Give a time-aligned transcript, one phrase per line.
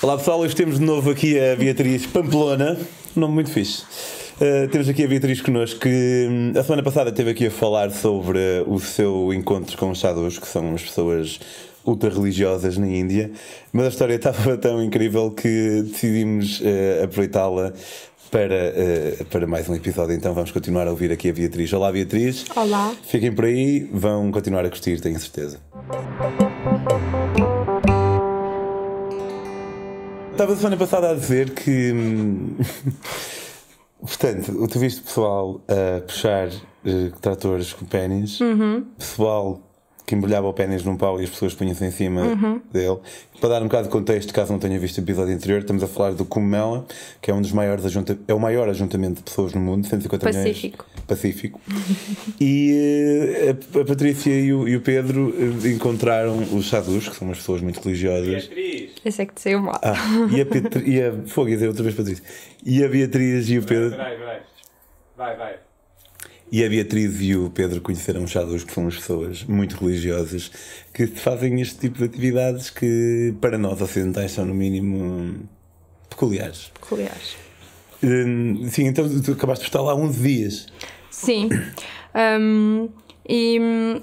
[0.00, 2.78] Olá pessoal, hoje temos de novo aqui a Beatriz Pamplona,
[3.16, 3.82] um nome muito fixe.
[4.40, 7.90] Uh, temos aqui a Beatriz connosco que hum, a semana passada esteve aqui a falar
[7.90, 8.38] sobre
[8.68, 11.40] o seu encontro com os sadhus, que são as pessoas
[11.84, 13.32] ultra religiosas na Índia,
[13.72, 17.72] mas a história estava tão incrível que decidimos uh, aproveitá-la
[18.30, 20.14] para, para mais um episódio.
[20.14, 21.72] Então vamos continuar a ouvir aqui a Beatriz.
[21.72, 22.44] Olá Beatriz.
[22.54, 22.94] Olá.
[23.02, 25.58] Fiquem por aí, vão continuar a curtir, tenho certeza.
[30.38, 31.92] Estava a semana passada a dizer que.
[31.92, 32.56] hum,
[33.98, 36.46] Portanto, tu viste pessoal a puxar
[36.86, 38.38] eh, tratores com pênis,
[38.96, 39.60] pessoal
[40.08, 42.22] que embrulhava o pênis num pau e as pessoas punham-se em cima
[42.72, 42.96] dele.
[43.40, 45.86] Para dar um bocado de contexto, caso não tenha visto o episódio anterior, estamos a
[45.86, 46.86] falar do Cumela,
[47.20, 50.24] que é um dos maiores ajunta é o maior ajuntamento de pessoas no mundo, 150
[50.24, 50.86] Pacífico.
[50.88, 51.06] milhões.
[51.06, 51.60] Pacífico.
[52.40, 57.14] e eh, a, a Patrícia e o, e o Pedro eh, encontraram os sadhus, que
[57.14, 58.46] são umas pessoas muito religiosas.
[58.46, 59.80] Beatriz, Esse é que te saiu mal.
[59.82, 59.96] Ah,
[60.30, 62.22] e a, Petri, e a Fogo, ia dizer outra vez Patrícia.
[62.62, 63.96] E a Beatriz e o Pedro.
[63.96, 64.42] vai, vai.
[65.16, 65.56] Vai, vai.
[66.52, 70.50] E a Beatriz e o Pedro conheceram os sadhus, que são as pessoas muito religiosas
[70.92, 75.48] que fazem este tipo de atividades que para nós ocidentais são no mínimo
[76.10, 76.70] peculiares.
[76.78, 77.36] Peculiares.
[78.02, 80.66] Hum, sim, então tu acabaste de estar lá 11 dias.
[81.10, 81.48] Sim.
[82.14, 82.90] Hum,
[83.26, 84.00] e hum,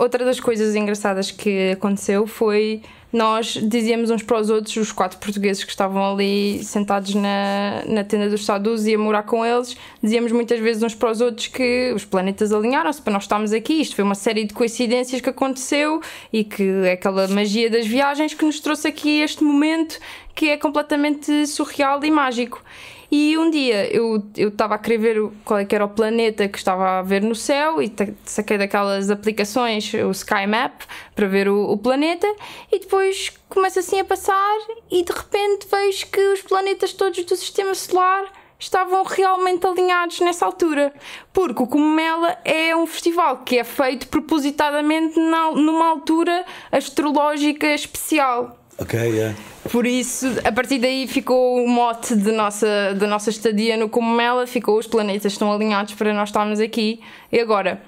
[0.00, 5.18] outra das coisas engraçadas que aconteceu foi nós dizíamos uns para os outros, os quatro
[5.18, 9.76] portugueses que estavam ali sentados na, na tenda dos sadus e a morar com eles,
[10.00, 13.80] dizíamos muitas vezes uns para os outros que os planetas alinharam-se para nós estarmos aqui.
[13.80, 16.00] Isto foi uma série de coincidências que aconteceu
[16.32, 19.98] e que é aquela magia das viagens que nos trouxe aqui este momento
[20.32, 22.62] que é completamente surreal e mágico.
[23.10, 26.56] E um dia eu estava a querer ver qual é que era o planeta que
[26.56, 27.92] estava a ver no céu e
[28.24, 30.82] saquei daquelas aplicações, o Sky Map,
[31.14, 32.26] para ver o, o planeta
[32.70, 34.58] e depois começo assim a passar
[34.90, 40.46] e de repente vejo que os planetas todos do Sistema Solar estavam realmente alinhados nessa
[40.46, 40.92] altura.
[41.32, 48.59] Porque o Cumela é um festival que é feito propositadamente numa altura astrológica especial.
[48.80, 49.36] Ok, yeah.
[49.70, 54.46] Por isso, a partir daí ficou o mote de nossa, da nossa estadia no Comela,
[54.46, 57.82] ficou os planetas estão alinhados para nós estarmos aqui e agora.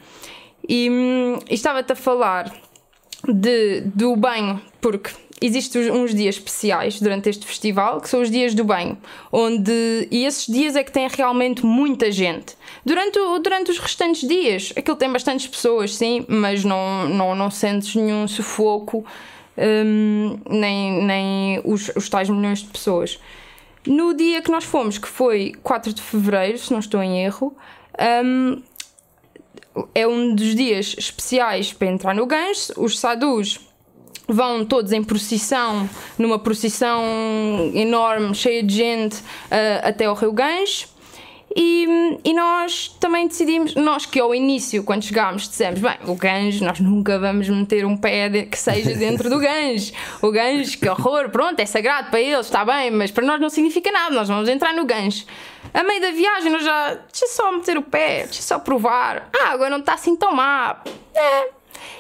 [0.69, 2.53] E, hum, e estava-te a falar
[3.27, 5.11] de, do banho, porque
[5.41, 8.97] existem uns- dias especiais durante este festival, que são os dias do banho,
[9.33, 12.55] onde e esses dias é que tem realmente muita gente.
[12.85, 17.95] Durante, durante os restantes dias, aquilo tem bastantes pessoas, sim, mas não, não, não sentes
[17.97, 19.05] nenhum sufoco,
[19.57, 23.19] hum, nem, nem os, os tais milhões de pessoas.
[23.87, 27.57] No dia que nós fomos, que foi 4 de fevereiro, se não estou em erro,
[28.25, 28.63] hum,
[29.95, 32.73] é um dos dias especiais para entrar no gancho.
[32.77, 33.61] Os sadus
[34.29, 37.03] vão todos em procissão, numa procissão
[37.75, 39.17] enorme, cheia de gente,
[39.51, 40.92] ah, até ao Rio Gancho.
[41.55, 46.65] E, e nós também decidimos, nós que ao início, quando chegámos, dissemos: bem, o ganjo,
[46.65, 49.93] nós nunca vamos meter um pé de- que seja dentro do ganjo.
[50.23, 53.51] O ganjo, que horror, pronto, é sagrado para eles, está bem, mas para nós não
[53.51, 55.25] significa nada, nós vamos entrar no ganjo.
[55.75, 59.29] A meio da viagem, nós já, deixa só meter o pé, deixa só provar.
[59.39, 60.83] Ah, agora não está assim tão má.
[61.15, 61.49] É.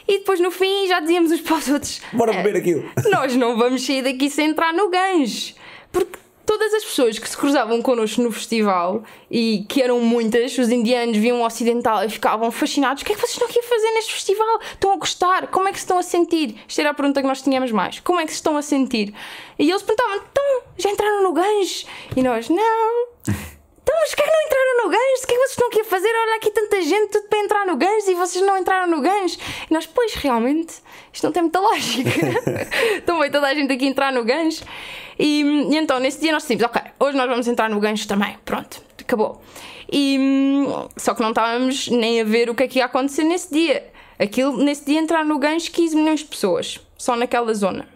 [0.08, 2.84] E depois no fim já dizíamos uns para os outros: Bora "É, beber aquilo.
[3.10, 5.54] nós não vamos sair daqui sem entrar no ganjo.
[5.92, 10.68] Porque todas as pessoas que se cruzavam connosco no festival, e que eram muitas, os
[10.70, 13.02] indianos viam o ocidental e ficavam fascinados.
[13.02, 14.60] O que é que vocês estão aqui a fazer neste festival?
[14.72, 15.46] Estão a gostar?
[15.48, 16.56] Como é que se estão a sentir?
[16.68, 18.00] Isto era a pergunta que nós tínhamos mais.
[18.00, 19.14] Como é que se estão a sentir?
[19.58, 21.86] E eles perguntavam, então, já entraram no ganjo?
[22.16, 23.06] E nós, não.
[23.82, 25.24] Então, mas porquê que não entraram no gancho?
[25.24, 26.08] O que é que vocês estão aqui a fazer?
[26.08, 29.38] Olha aqui tanta gente, tudo para entrar no gancho e vocês não entraram no gancho.
[29.68, 30.74] E nós, pois, realmente,
[31.12, 32.10] isto não tem muita lógica.
[32.94, 34.62] então veio toda a gente aqui entrar no gancho.
[35.18, 38.36] E, e então, nesse dia nós decidimos, ok, hoje nós vamos entrar no gancho também.
[38.44, 39.40] Pronto, acabou.
[39.90, 40.18] E,
[40.96, 43.86] só que não estávamos nem a ver o que é que ia acontecer nesse dia.
[44.18, 47.86] Aquilo, nesse dia entraram no gancho 15 milhões de pessoas, só naquela zona.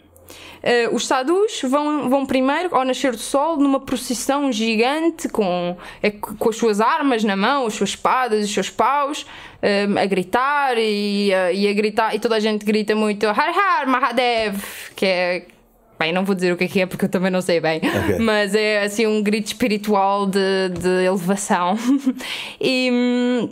[0.62, 6.10] Eh, os sadus vão, vão primeiro ao nascer do sol numa procissão gigante com, é,
[6.10, 9.24] com as suas armas na mão, as suas espadas, os seus paus,
[9.62, 13.38] eh, a gritar e, a- e a gritar e toda a gente grita muito Har
[13.56, 14.60] Har Mahadev,
[14.96, 15.46] que é
[15.98, 17.78] Bem, não vou dizer o que é que é porque eu também não sei bem,
[17.78, 18.18] Ok.
[18.18, 21.76] mas é assim um grito espiritual de, de elevação.
[22.60, 23.48] e,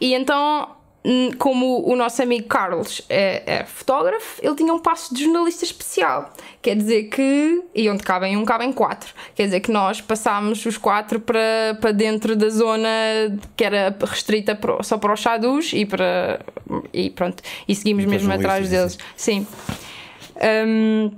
[0.00, 0.68] e então,
[1.04, 5.64] hum, como o nosso amigo Carlos é, é fotógrafo, ele tinha um passo de jornalista
[5.64, 6.32] especial.
[6.60, 7.62] Quer dizer que.
[7.72, 9.14] E onde cabem um, cabem quatro.
[9.36, 12.88] Quer dizer que nós passámos os quatro para, para dentro da zona
[13.56, 16.40] que era restrita só para os sadus e para.
[16.92, 17.42] E pronto.
[17.68, 18.98] E seguimos E mesmo atrás deles.
[19.14, 19.46] Sim.
[20.66, 21.12] Hum,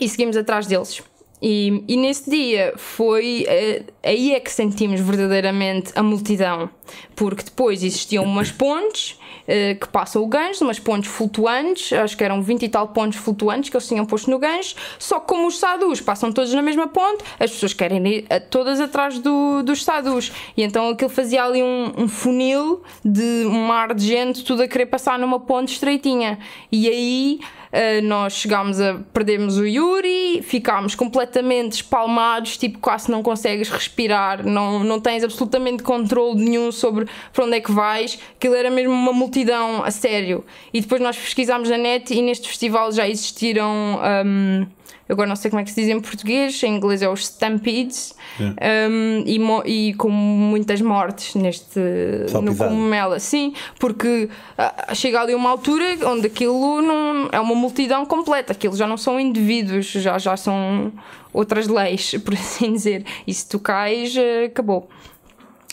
[0.00, 1.02] e seguimos atrás deles.
[1.42, 6.68] E, e nesse dia foi uh, aí é que sentimos verdadeiramente a multidão,
[7.16, 12.22] porque depois existiam umas pontes uh, que passam o gancho, umas pontes flutuantes, acho que
[12.22, 15.46] eram 20 e tal pontes flutuantes que eles tinham posto no gancho, só que como
[15.46, 19.62] os sadus passam todos na mesma ponte, as pessoas querem ir uh, todas atrás do,
[19.62, 24.44] dos sadus, e então aquilo fazia ali um, um funil de um mar de gente,
[24.44, 26.38] tudo a querer passar numa ponte estreitinha,
[26.70, 27.40] e aí
[27.72, 34.44] Uh, nós chegámos a perdermos o Yuri, ficámos completamente espalmados, tipo, quase não consegues respirar,
[34.44, 38.18] não, não tens absolutamente controle nenhum sobre para onde é que vais.
[38.36, 40.44] Aquilo era mesmo uma multidão a sério.
[40.74, 44.00] E depois nós pesquisámos na net e neste festival já existiram.
[44.26, 44.66] Um,
[45.08, 48.14] agora não sei como é que se diz em português, em inglês é os Stampedes,
[48.38, 48.88] yeah.
[48.88, 49.22] um,
[49.66, 51.80] e, e, com muitas mortes neste
[52.28, 54.28] Só no Cogumela, sim, porque
[54.58, 58.96] uh, chega ali uma altura onde aquilo não, é uma multidão completa, aquilo já não
[58.96, 60.92] são indivíduos, já, já são
[61.32, 64.88] outras leis, por assim dizer, e se tu cais, uh, acabou.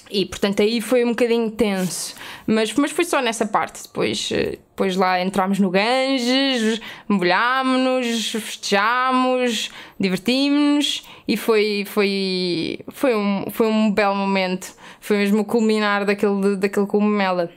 [0.09, 2.15] E portanto aí foi um bocadinho tenso,
[2.45, 3.83] mas, mas foi só nessa parte.
[3.83, 9.69] Depois, eh, depois lá entramos no Ganges, molhámos-nos, festejámos,
[9.99, 14.73] divertimos-nos e foi, foi, foi, um, foi um belo momento.
[15.01, 17.51] Foi mesmo o culminar daquele, daquele cogumela.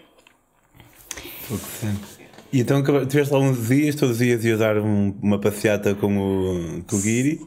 [2.53, 6.19] E então tiveste lá uns dias, todos os dias ias dar um, uma passeata com
[6.19, 7.41] o, com o Guiri?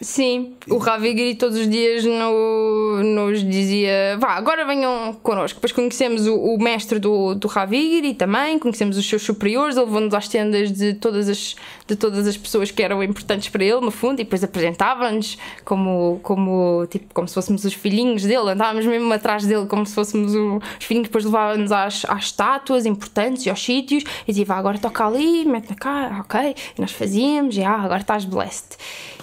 [0.00, 5.56] Sim, o Ravigri todos os dias no, nos dizia: vá, agora venham connosco.
[5.56, 10.14] Depois conhecemos o, o mestre do, do Ravigri também, conhecemos os seus superiores, ele levou-nos
[10.14, 13.90] às tendas de todas, as, de todas as pessoas que eram importantes para ele, no
[13.90, 19.12] fundo, e depois apresentava-nos como, como, tipo, como se fôssemos os filhinhos dele, andávamos mesmo
[19.12, 23.60] atrás dele como se fôssemos os filhinhos, depois levava-nos às, às estátuas importantes e aos
[23.60, 26.54] sítios, e dizia: vá, agora toca ali, mete na cara, ok.
[26.76, 28.76] E nós fazíamos, e ah, agora estás blessed.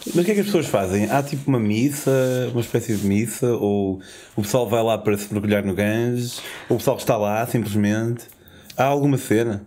[0.07, 1.09] Mas o que é que as pessoas fazem?
[1.09, 2.11] Há tipo uma missa,
[2.51, 3.99] uma espécie de missa, ou
[4.35, 8.25] o pessoal vai lá para se mergulhar no Ganges, ou o pessoal está lá simplesmente.
[8.77, 9.65] Há alguma cena?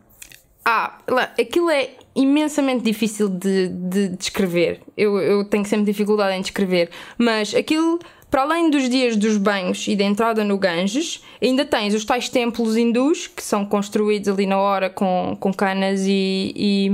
[0.64, 4.80] Ah, lá, aquilo é imensamente difícil de, de descrever.
[4.96, 7.98] Eu, eu tenho sempre dificuldade em descrever, mas aquilo
[8.30, 12.28] para além dos dias dos banhos e da entrada no Ganges, ainda tens os tais
[12.28, 16.90] templos hindus, que são construídos ali na hora com, com canas e, e,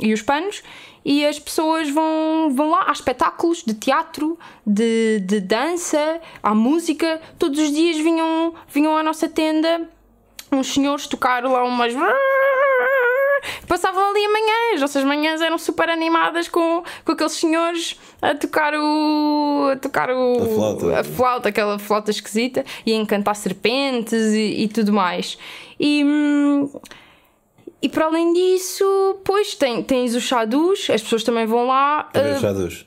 [0.00, 0.62] e os panos,
[1.04, 2.84] e as pessoas vão, vão lá.
[2.88, 7.20] Há espetáculos de teatro, de, de dança, há música.
[7.38, 9.88] Todos os dias vinham, vinham à nossa tenda
[10.50, 11.92] uns senhores tocar lá umas.
[13.68, 19.70] Passavam ali amanhãs, nossas manhãs eram super animadas com, com aqueles senhores a tocar o.
[19.72, 20.42] a tocar o.
[20.42, 21.00] A flauta.
[21.00, 25.36] A flauta, aquela flauta esquisita, e a encantar serpentes e, e tudo mais.
[25.78, 26.02] E.
[26.04, 26.70] Hum,
[27.84, 32.08] e para além disso, pois tem, tens os chadus, as pessoas também vão lá.
[32.16, 32.86] Uh, chadus.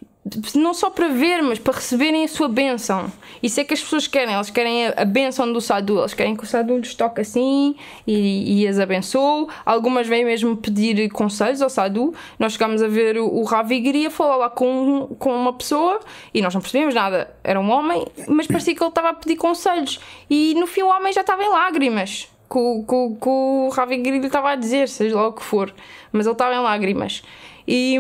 [0.55, 3.11] Não só para ver, mas para receberem a sua bênção.
[3.41, 6.43] Isso é que as pessoas querem, elas querem a, bênção do sadu, elas querem que
[6.43, 7.75] o sadu lhes toque assim
[8.07, 9.45] e, e as abençoe.
[9.63, 12.15] Algumas vêm mesmo pedir conselhos ao sadu.
[12.39, 15.99] Nós chegámos a ver o, o Ravi e queria falar lá com, com uma pessoa
[16.33, 17.31] e nós não percebíamos nada.
[17.43, 19.99] Era um homem, mas parecia que ele estava a pedir conselhos.
[20.27, 24.51] E no fim o homem já estava em lágrimas que, que o Ravi Giri estava
[24.51, 25.73] a dizer, seja lá o que for,
[26.11, 27.23] mas ele estava em lágrimas.
[27.67, 27.97] E,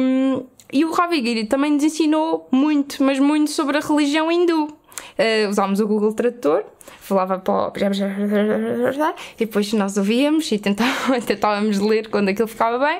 [0.71, 4.67] e o Ravi Giri também nos ensinou muito, mas muito sobre a religião hindu.
[5.17, 6.63] Uh, usámos o Google Tradutor,
[7.01, 7.73] falava para o...
[9.35, 12.99] e depois nós ouvíamos e tentávamos, tentávamos ler quando aquilo ficava bem.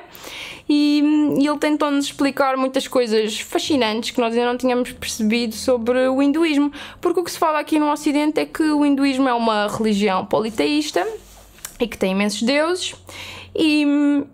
[0.68, 1.02] E,
[1.38, 6.22] e ele tentou-nos explicar muitas coisas fascinantes que nós ainda não tínhamos percebido sobre o
[6.22, 6.70] hinduísmo.
[7.00, 10.26] Porque o que se fala aqui no Ocidente é que o hinduísmo é uma religião
[10.26, 11.06] politeísta
[11.80, 12.94] e que tem imensos deuses.
[13.54, 13.84] E,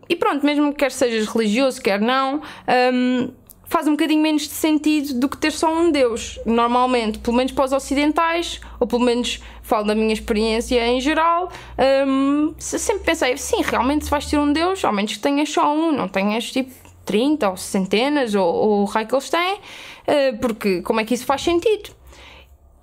[0.09, 2.43] e pronto, mesmo que quer sejas religioso, quer não,
[2.93, 3.31] um,
[3.65, 6.39] faz um bocadinho menos de sentido do que ter só um Deus.
[6.45, 11.51] Normalmente, pelo menos para os ocidentais, ou pelo menos falo da minha experiência em geral,
[12.07, 15.75] um, sempre pensei, sim, realmente se vais ter um Deus, ao menos que tenhas só
[15.75, 16.73] um, não tenhas tipo
[17.07, 21.15] 30 ou centenas ou, ou o raio que eles têm, uh, porque como é que
[21.15, 21.91] isso faz sentido?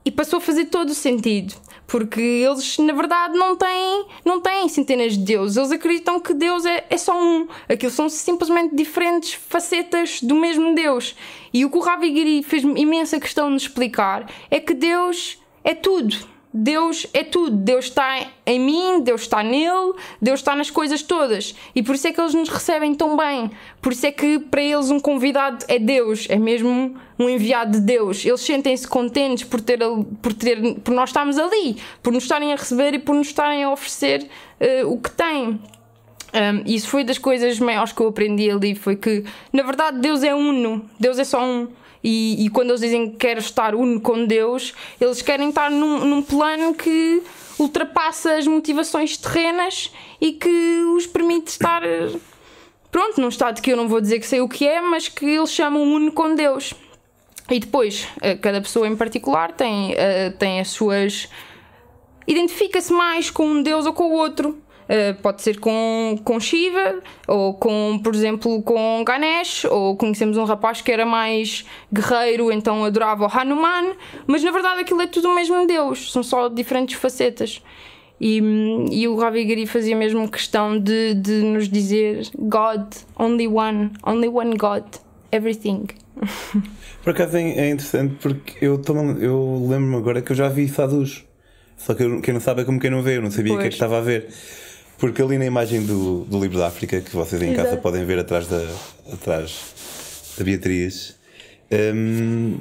[0.04, 1.54] E passou a fazer todo o sentido
[1.92, 6.66] porque eles na verdade não têm, não têm centenas de deuses, eles acreditam que Deus
[6.66, 11.14] é, é só um, aquilo são simplesmente diferentes facetas do mesmo Deus.
[11.54, 15.76] E o que o Ravi Giri fez imensa questão de explicar é que Deus é
[15.76, 16.16] tudo.
[16.54, 17.56] Deus é tudo.
[17.56, 21.56] Deus está em mim, Deus está nele, Deus está nas coisas todas.
[21.74, 23.52] E por isso é que eles nos recebem tão bem.
[23.82, 27.82] Por isso é que para eles um convidado é Deus, é mesmo um enviado de
[27.82, 28.26] Deus.
[28.26, 29.80] Eles sentem-se contentes por, ter,
[30.22, 33.64] por, ter, por nós estarmos ali, por nos estarem a receber e por nos estarem
[33.64, 34.28] a oferecer
[34.84, 35.60] uh, o que têm.
[36.34, 38.76] Um, isso foi das coisas maiores que eu aprendi ali.
[38.76, 40.90] Foi que, na verdade, Deus é uno.
[41.00, 41.68] Deus é só um.
[42.04, 46.06] E, e quando eles dizem que querem estar uno com Deus, eles querem estar num,
[46.06, 47.22] num plano que
[47.60, 51.84] ultrapassa as motivações terrenas e que os permite estar,
[52.92, 55.26] pronto, num estado que eu não vou dizer que sei o que é, mas que
[55.26, 56.74] eles chamam uno com Deus.
[57.50, 61.28] E depois, eh, cada pessoa em particular tem, uh, tem as suas.
[62.26, 64.61] identifica-se mais com um Deus ou com o outro.
[64.92, 70.44] Uh, pode ser com, com Shiva, ou com, por exemplo, com Ganesh, ou conhecemos um
[70.44, 73.94] rapaz que era mais guerreiro, então adorava o Hanuman,
[74.28, 77.62] mas na verdade aquilo é tudo o mesmo Deus, são só diferentes facetas.
[78.20, 78.40] E,
[78.92, 82.84] e o Ravi Giri fazia mesmo questão de, de nos dizer God,
[83.18, 84.84] only one, only one God,
[85.32, 85.88] everything.
[87.02, 88.80] Por acaso é, é interessante porque eu,
[89.20, 91.24] eu lembro-me agora que eu já vi sadhus.
[91.78, 93.58] Só que eu, quem não sabe é como quem não vê, eu não sabia o
[93.58, 94.28] que é que estava a ver.
[95.02, 97.70] Porque ali na imagem do, do livro da África, que vocês em Exato.
[97.70, 98.64] casa podem ver atrás da,
[99.12, 101.18] atrás da Beatriz,
[101.96, 102.60] hum,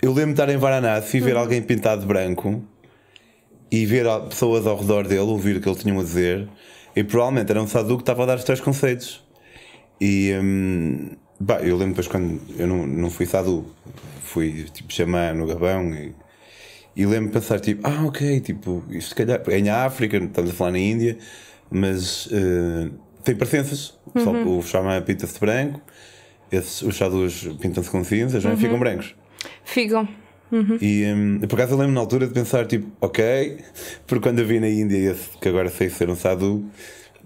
[0.00, 1.40] eu lembro de estar em Varanasi e ver uhum.
[1.40, 2.62] alguém pintado de branco
[3.68, 6.48] e ver pessoas ao redor dele, ouvir o que ele tinha a dizer,
[6.94, 9.20] e provavelmente era um sadhu que estava a dar os três conceitos.
[10.00, 13.66] E hum, bah, eu lembro depois quando eu não, não fui sadhu,
[14.22, 16.14] fui tipo xamã no Gabão e
[16.98, 20.52] e lembro-me pensar, tipo, ah, ok, tipo, isto se calhar é em África, estamos a
[20.52, 21.16] falar na Índia,
[21.70, 22.90] mas uh,
[23.22, 23.96] tem presenças.
[24.16, 24.58] Uhum.
[24.58, 25.80] O xamã pinta-se de branco,
[26.50, 28.48] esses, os chadus pintam-se com cinzas, é?
[28.48, 28.56] uhum.
[28.56, 29.14] ficam brancos.
[29.64, 30.08] Ficam.
[30.50, 30.76] Uhum.
[30.80, 33.58] E um, por acaso eu lembro na altura de pensar, tipo, ok,
[34.04, 36.68] porque quando eu vi na Índia esse, que agora sei ser um sadhu,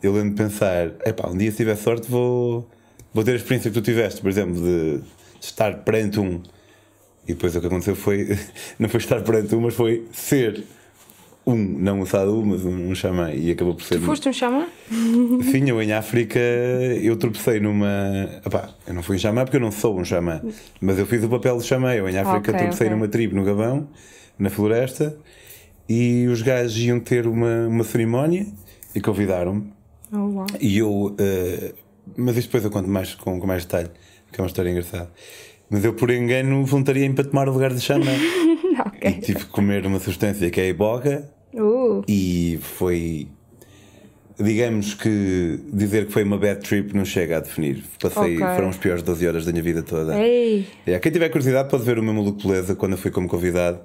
[0.02, 2.69] eu lembro de pensar, epá, um dia se tiver sorte vou,
[3.14, 5.00] vou ter a experiência que tu tiveste, por exemplo, de
[5.41, 6.43] estar perante um
[7.26, 8.38] e depois o que aconteceu foi,
[8.79, 10.64] não foi estar perante um, mas foi ser
[11.47, 13.33] um, não um sadhu, mas um, um xamã.
[13.33, 13.99] E acabou por ser.
[13.99, 14.67] Tu foste um xamã?
[15.50, 18.29] Sim, eu em África eu tropecei numa.
[18.45, 20.41] Epá, eu não fui um xamã porque eu não sou um xamã,
[20.81, 21.95] mas eu fiz o papel de xamã.
[21.95, 22.97] Eu em África okay, tropecei okay.
[22.97, 23.88] numa tribo no Gabão,
[24.38, 25.17] na floresta,
[25.88, 28.47] e os gajos iam ter uma, uma cerimónia
[28.95, 29.73] e convidaram-me.
[30.12, 30.47] Oh, wow.
[30.61, 30.91] E eu.
[30.91, 31.75] Uh,
[32.17, 33.91] mas isto depois eu conto mais, com, com mais detalhe,
[34.31, 35.11] que é uma história engraçada.
[35.73, 38.05] Mas eu, por engano, voluntariei-me para tomar o lugar de chama.
[38.88, 39.11] okay.
[39.11, 41.26] E tive que comer uma substância que é a iboga.
[41.55, 42.02] Uh.
[42.07, 43.26] E foi.
[44.38, 47.83] Digamos que dizer que foi uma bad trip não chega a definir.
[47.99, 48.55] Passei, okay.
[48.55, 50.19] foram as piores 12 horas da minha vida toda.
[50.21, 50.67] Ei.
[50.87, 53.81] É, quem tiver curiosidade pode ver o meu maluco beleza quando eu fui como convidado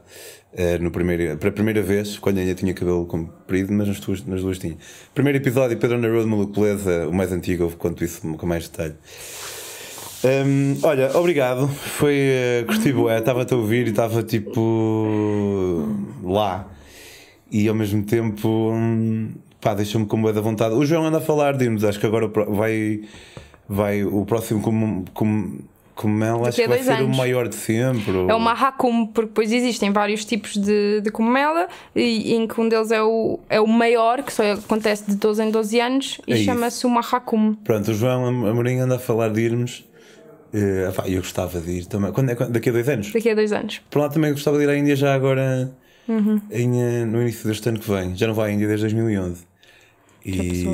[0.54, 4.26] uh, no primeiro, para a primeira vez, quando ainda tinha cabelo comprido, mas nas, tuas,
[4.26, 4.76] nas duas tinha.
[5.14, 8.96] Primeiro episódio, Pedro na Road, maluco beleza, o mais antigo, quanto isso com mais detalhe.
[10.24, 11.68] Um, olha, obrigado.
[11.68, 12.16] Foi.
[12.64, 15.88] Uh, curti bué, estava-te a ouvir e estava tipo.
[16.24, 16.68] lá.
[17.52, 18.72] E ao mesmo tempo.
[18.72, 20.74] Um, pá, deixa-me com boa da vontade.
[20.74, 23.02] O João anda a falar de nos acho que agora vai.
[23.68, 25.06] vai o próximo como.
[25.14, 25.60] como
[25.98, 27.16] como ela acho que vai ser anos.
[27.16, 28.12] o maior de sempre.
[28.12, 28.30] Ou...
[28.30, 32.70] É uma Hakum, porque depois existem vários tipos de, de comela, e, em que um
[32.70, 36.34] deles é o, é o maior, que só acontece de 12 em 12 anos, e
[36.34, 37.56] é chama-se uma Hakum.
[37.56, 39.88] Pronto, o João Amorim anda a falar de irmos
[40.54, 42.12] Uh, eu gostava de ir também.
[42.12, 43.12] Quando é, daqui a dois anos?
[43.12, 43.82] Daqui a dois anos.
[43.90, 45.72] Por lá também gostava de ir à Índia já agora,
[46.08, 46.42] uhum.
[46.50, 48.16] em, eh, no início deste ano que vem.
[48.16, 49.46] Já não vai à Índia desde 2011.
[50.26, 50.66] E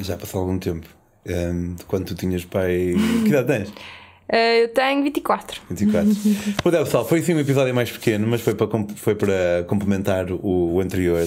[0.00, 0.86] já passou algum tempo.
[1.26, 2.94] Um, ehm, quando tu tinhas pai.
[3.22, 3.68] que idade tens?
[3.68, 5.62] Uh, eu tenho 24.
[5.70, 6.10] 24.
[6.62, 10.30] Pois é, pessoal, foi sim um episódio mais pequeno, mas foi para, foi para complementar
[10.30, 11.26] o, o anterior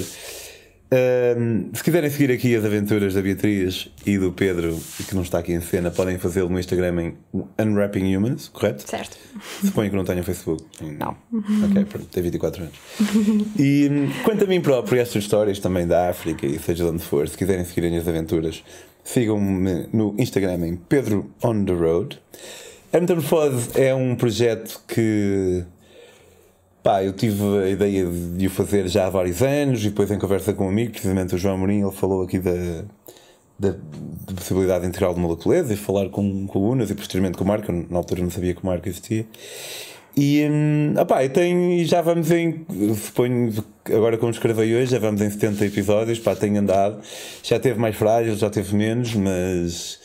[1.74, 5.54] se quiserem seguir aqui as aventuras da Beatriz e do Pedro, que não está aqui
[5.54, 7.18] em cena, podem fazê-lo no Instagram em
[7.60, 8.90] Unwrapping Humans, correto?
[8.90, 9.18] Certo.
[9.64, 10.64] Suponho que não tenham Facebook.
[10.82, 11.16] Não.
[11.66, 12.76] Ok, pronto, tem 24 anos.
[13.58, 13.90] E
[14.24, 17.38] quanto a mim próprio, estas histórias também da África e seja de onde for, se
[17.38, 18.64] quiserem seguirem as aventuras,
[19.04, 22.20] sigam-me no Instagram em Pedro On The Road.
[22.92, 25.66] A Metamorfose é um projeto que
[26.84, 30.20] Pá, eu tive a ideia de o fazer já há vários anos e depois em
[30.20, 32.52] conversa com um amigo, precisamente o João Amorim, ele falou aqui da,
[33.58, 37.46] da, da possibilidade integral de moleculeza e falar com, com o Unas e posteriormente com
[37.46, 39.26] o Marco, na altura não sabia que o Marco existia.
[40.16, 43.54] E hum, opá, tenho, já vamos em, suponho,
[43.86, 47.02] agora como escrevei hoje, já vamos em 70 episódios, pá, tenho andado,
[47.42, 50.00] já teve mais frágil, já teve menos, mas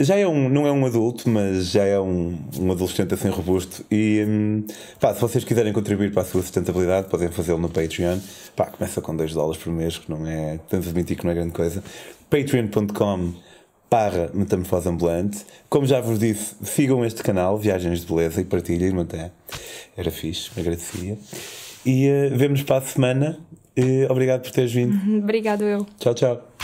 [0.00, 3.84] já é um, não é um adulto, mas já é um, um adolescente assim robusto.
[3.90, 4.64] E hum,
[5.00, 8.18] pá, se vocês quiserem contribuir para a sua sustentabilidade, podem fazê-lo no Patreon.
[8.54, 10.58] Pá, começa com 2 dólares por mês, que não é.
[10.68, 11.82] Temos de admitir que não é grande coisa.
[12.30, 13.34] Patreon.com
[13.90, 15.44] barra Metamorfose Ambulante.
[15.68, 19.30] Como já vos disse, sigam este canal, Viagens de Beleza, e partilhem até.
[19.96, 21.18] Era fixe, agradecia.
[21.84, 23.38] E uh, vemos para a semana.
[23.76, 24.96] Uh, obrigado por teres vindo.
[25.22, 25.86] Obrigado eu.
[25.98, 26.57] Tchau, tchau.